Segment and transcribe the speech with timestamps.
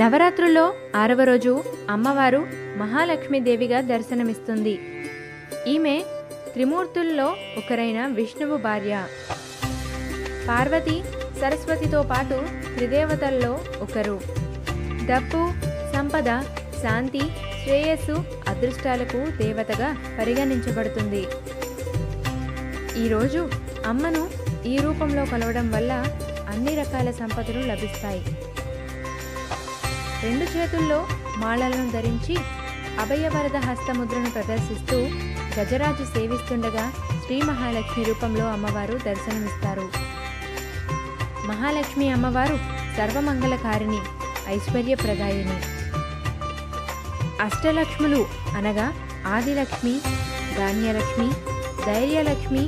[0.00, 4.74] నవరాత్రుల్లో ఆరవ రోజు అమ్మవారు మహాలక్ష్మీదేవిగా దర్శనమిస్తుంది.
[5.66, 6.04] ఈమె
[6.52, 7.26] త్రిమూర్తుల్లో
[7.58, 8.94] ఒకరైన విష్ణువు భార్య.
[10.48, 11.02] పార్వతి
[11.40, 12.38] సరస్వతితో పాటు
[12.76, 14.20] త్రిదేవతల్లో ఒకరు.
[15.06, 15.42] డబ్బు
[15.96, 16.40] సంపద
[16.82, 17.22] శాంతి
[17.62, 18.16] శ్రేయస్సు
[18.48, 21.22] అదృష్టాలకు దేవతగా పరిగణించబడుతుంది.
[23.04, 23.48] ఈరోజు
[23.86, 24.30] అమ్మను
[24.66, 25.92] ఈ రూపంలో కొలవడం వల్ల
[26.48, 28.22] అన్ని రకాల సంపదలు లభిస్తాయి.
[30.22, 31.06] రెండు చేతుల్లో
[31.36, 32.34] మాలలను ధరించి
[33.00, 34.96] అభయవరద హస్తముద్రను ప్రదర్శిస్తూ
[35.58, 36.84] గజరాజు సేవిస్తుండగా
[37.24, 39.86] శ్రీ మహాలక్ష్మి రూపంలో అమ్మవారు దర్శనమిస్తారు.
[41.46, 42.56] మహాలక్ష్మి అమ్మవారు
[42.96, 44.00] సర్వమంగళకారిణి
[44.48, 45.56] ఐశ్వర్యప్రదాయిని.
[47.40, 48.86] అష్టలక్ష్ములు అనగా
[49.26, 49.94] ఆదిలక్ష్మి
[50.56, 51.28] ధాన్యలక్ష్మి
[51.86, 52.62] ధైర్యలక్ష్మి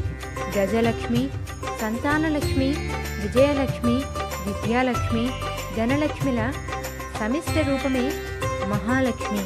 [0.58, 1.22] గజలక్ష్మి
[1.80, 2.68] సంతానలక్ష్మి
[3.22, 3.96] విజయలక్ష్మి
[4.46, 5.24] విద్యాలక్ష్మి
[5.76, 6.40] ధనలక్ష్మిల
[7.22, 8.12] సమిష్ట రూపమే
[8.66, 9.42] మహాలక్ష్మి.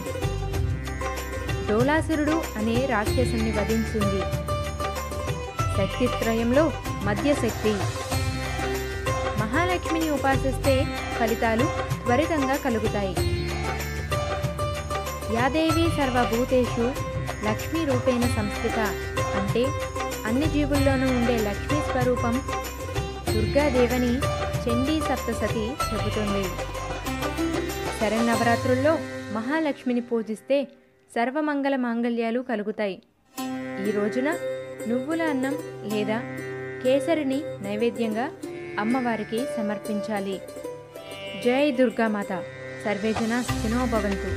[1.69, 4.20] డోలాసురుడు అనే రాక్షసుని వధించింది.
[5.77, 7.73] శక్తిత్రయంలో మధ్యశక్తి.
[9.41, 10.87] మహాలక్ష్మిని ఉపాసిస్తే
[11.20, 11.65] ఫలితాలు
[12.05, 13.15] త్వరితంగా కలుగుతాయి.
[15.34, 16.93] యాదేవి సర్వభూతేషు
[17.45, 18.78] లక్ష్మీ రూపేణ సంస్కృత
[19.41, 19.67] అంటే
[20.27, 22.43] అన్ని జీవుల్లోనూ ఉండే లక్ష్మీ స్వరూపం
[23.34, 24.15] దుర్గాదేవని
[24.65, 26.45] చండీ సప్తసతి చెబుతుంది.
[28.00, 28.98] శరన్నవరాత్రుల్లో
[29.33, 30.64] మహాలక్ష్మిని పూజిస్తే
[31.14, 33.03] సర్వమంగళ మాంగళ్యాలు కలుగుతాయి.
[33.88, 34.28] ఈ రోజున
[34.88, 36.19] నువ్వుల అన్నం లేదా
[36.84, 38.30] కేసరిని నైవేద్యంగా
[38.78, 40.41] అమ్మవారికి సమర్పించాలి.
[41.44, 42.42] జై దుర్గామాత.
[42.84, 44.31] సర్వేజన సుఖినో భవంతు.